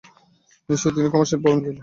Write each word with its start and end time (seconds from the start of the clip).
নিশ্চয় 0.69 0.93
তিনি 0.95 1.07
ক্ষমাশীল, 1.11 1.39
পরম 1.43 1.57
দয়ালু। 1.61 1.79